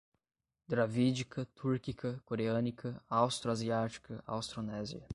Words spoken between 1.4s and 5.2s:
túrquica, coreânica, austro-asiática, austronésia